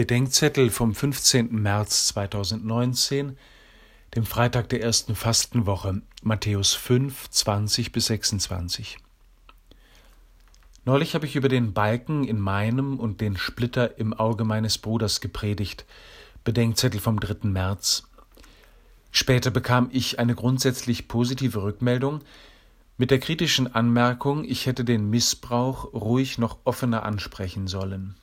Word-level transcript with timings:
Bedenkzettel 0.00 0.70
vom 0.70 0.94
15. 0.94 1.52
März 1.60 2.06
2019, 2.06 3.36
dem 4.14 4.24
Freitag 4.24 4.70
der 4.70 4.82
ersten 4.82 5.14
Fastenwoche, 5.14 6.00
Matthäus 6.22 6.72
5, 6.72 7.28
20 7.28 7.92
bis 7.92 8.06
26. 8.06 8.96
Neulich 10.86 11.14
habe 11.14 11.26
ich 11.26 11.36
über 11.36 11.50
den 11.50 11.74
Balken 11.74 12.24
in 12.24 12.40
meinem 12.40 12.98
und 12.98 13.20
den 13.20 13.36
Splitter 13.36 13.98
im 13.98 14.14
Auge 14.14 14.44
meines 14.44 14.78
Bruders 14.78 15.20
gepredigt, 15.20 15.84
Bedenkzettel 16.44 16.98
vom 16.98 17.20
3. 17.20 17.46
März. 17.48 18.04
Später 19.10 19.50
bekam 19.50 19.90
ich 19.92 20.18
eine 20.18 20.34
grundsätzlich 20.34 21.08
positive 21.08 21.62
Rückmeldung 21.62 22.22
mit 22.96 23.10
der 23.10 23.18
kritischen 23.18 23.74
Anmerkung, 23.74 24.44
ich 24.44 24.64
hätte 24.64 24.86
den 24.86 25.10
Missbrauch 25.10 25.92
ruhig 25.92 26.38
noch 26.38 26.56
offener 26.64 27.02
ansprechen 27.02 27.66
sollen. 27.66 28.14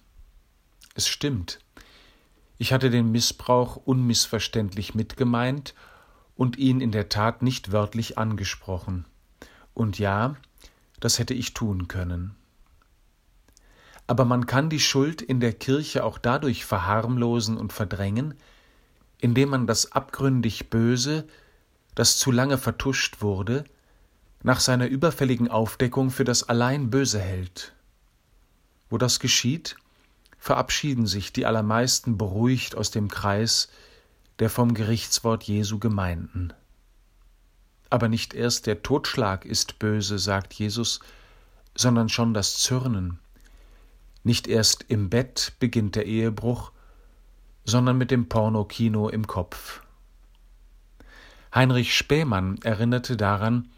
Es 0.95 1.07
stimmt. 1.07 1.59
Ich 2.57 2.73
hatte 2.73 2.89
den 2.89 3.11
Missbrauch 3.11 3.75
unmissverständlich 3.75 4.95
mitgemeint 4.95 5.75
und 6.35 6.57
ihn 6.57 6.81
in 6.81 6.91
der 6.91 7.09
Tat 7.09 7.41
nicht 7.41 7.71
wörtlich 7.71 8.17
angesprochen. 8.17 9.05
Und 9.73 9.99
ja, 9.99 10.35
das 10.99 11.19
hätte 11.19 11.33
ich 11.33 11.53
tun 11.53 11.87
können. 11.87 12.35
Aber 14.07 14.25
man 14.25 14.45
kann 14.45 14.69
die 14.69 14.79
Schuld 14.79 15.21
in 15.21 15.39
der 15.39 15.53
Kirche 15.53 16.03
auch 16.03 16.17
dadurch 16.17 16.65
verharmlosen 16.65 17.57
und 17.57 17.73
verdrängen, 17.73 18.35
indem 19.19 19.49
man 19.49 19.67
das 19.67 19.91
abgründig 19.91 20.69
Böse, 20.69 21.27
das 21.93 22.17
zu 22.17 22.31
lange 22.31 22.57
vertuscht 22.57 23.21
wurde, 23.21 23.65
nach 24.43 24.59
seiner 24.59 24.87
überfälligen 24.87 25.49
Aufdeckung 25.49 26.09
für 26.09 26.23
das 26.23 26.47
allein 26.47 26.89
Böse 26.89 27.19
hält. 27.19 27.73
Wo 28.89 28.97
das 28.97 29.19
geschieht, 29.19 29.75
verabschieden 30.37 31.07
sich 31.07 31.33
die 31.33 31.45
allermeisten 31.45 32.17
beruhigt 32.17 32.75
aus 32.75 32.91
dem 32.91 33.09
Kreis 33.09 33.69
der 34.39 34.49
vom 34.49 34.73
Gerichtswort 34.73 35.43
Jesu 35.43 35.79
Gemeinden. 35.79 36.53
Aber 37.89 38.07
nicht 38.07 38.33
erst 38.33 38.67
der 38.67 38.83
Totschlag 38.83 39.45
ist 39.45 39.79
böse, 39.79 40.19
sagt 40.19 40.53
Jesus, 40.53 40.99
sondern 41.75 42.09
schon 42.09 42.33
das 42.33 42.57
Zürnen. 42.57 43.19
Nicht 44.23 44.47
erst 44.47 44.85
im 44.89 45.09
Bett 45.09 45.53
beginnt 45.59 45.95
der 45.95 46.05
Ehebruch, 46.05 46.71
sondern 47.63 47.97
mit 47.97 48.11
dem 48.11 48.29
Pornokino 48.29 49.09
im 49.09 49.25
Kopf. 49.25 49.81
Heinrich 51.53 51.95
Spähmann 51.95 52.59
erinnerte 52.63 53.17
daran, 53.17 53.69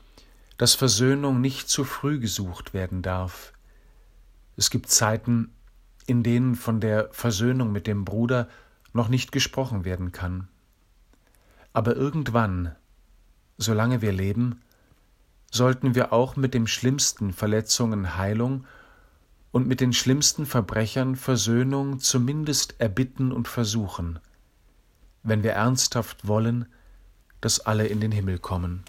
dass 0.57 0.75
Versöhnung 0.75 1.39
nicht 1.39 1.69
zu 1.69 1.83
früh 1.83 2.19
gesucht 2.19 2.73
werden 2.73 3.01
darf. 3.01 3.53
Es 4.57 4.69
gibt 4.69 4.89
Zeiten, 4.89 5.53
in 6.09 6.23
denen 6.23 6.55
von 6.55 6.79
der 6.79 7.09
Versöhnung 7.11 7.71
mit 7.71 7.85
dem 7.85 8.03
Bruder 8.03 8.47
noch 8.93 9.09
nicht 9.09 9.31
gesprochen 9.31 9.85
werden 9.85 10.11
kann. 10.11 10.47
Aber 11.71 11.95
irgendwann, 11.95 12.75
solange 13.57 14.01
wir 14.01 14.11
leben, 14.11 14.61
sollten 15.51 15.93
wir 15.93 16.11
auch 16.11 16.35
mit 16.35 16.53
den 16.53 16.67
schlimmsten 16.67 17.31
Verletzungen 17.31 18.17
Heilung 18.17 18.65
und 19.51 19.67
mit 19.67 19.81
den 19.81 19.93
schlimmsten 19.93 20.45
Verbrechern 20.45 21.15
Versöhnung 21.15 21.99
zumindest 21.99 22.79
erbitten 22.79 23.31
und 23.31 23.47
versuchen, 23.47 24.19
wenn 25.23 25.43
wir 25.43 25.51
ernsthaft 25.53 26.27
wollen, 26.27 26.65
dass 27.41 27.59
alle 27.59 27.87
in 27.87 27.99
den 28.01 28.11
Himmel 28.11 28.39
kommen. 28.39 28.83